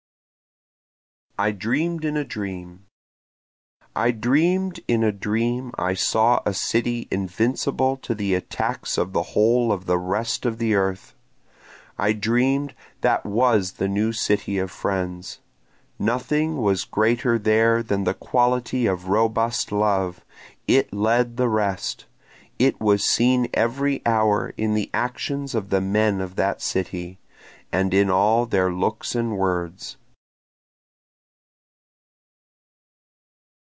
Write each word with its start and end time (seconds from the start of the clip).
I 1.39 1.51
Dream'd 1.53 2.05
in 2.05 2.17
a 2.17 2.23
Dream 2.23 2.85
I 3.95 4.11
dream'd 4.11 4.79
in 4.87 5.03
a 5.03 5.11
dream 5.11 5.71
I 5.75 5.95
saw 5.95 6.43
a 6.45 6.53
city 6.53 7.07
invincible 7.09 7.97
to 7.97 8.13
the 8.13 8.35
attacks 8.35 8.95
of 8.95 9.13
the 9.13 9.23
whole 9.33 9.71
of 9.71 9.87
the 9.87 9.97
rest 9.97 10.45
of 10.45 10.59
the 10.59 10.75
earth, 10.75 11.15
I 11.97 12.13
dream'd 12.13 12.75
that 12.99 13.25
was 13.25 13.71
the 13.71 13.87
new 13.87 14.11
city 14.13 14.59
of 14.59 14.69
Friends, 14.69 15.39
Nothing 15.97 16.57
was 16.61 16.85
greater 16.85 17.39
there 17.39 17.81
than 17.81 18.03
the 18.03 18.13
quality 18.13 18.85
of 18.85 19.07
robust 19.07 19.71
love, 19.71 20.23
it 20.67 20.93
led 20.93 21.37
the 21.37 21.49
rest, 21.49 22.05
It 22.59 22.79
was 22.79 23.03
seen 23.03 23.47
every 23.51 24.03
hour 24.05 24.53
in 24.57 24.75
the 24.75 24.91
actions 24.93 25.55
of 25.55 25.71
the 25.71 25.81
men 25.81 26.21
of 26.21 26.35
that 26.35 26.61
city, 26.61 27.17
And 27.71 27.95
in 27.95 28.11
all 28.11 28.45
their 28.45 28.71
looks 28.71 29.15
and 29.15 29.35
words. 29.39 29.97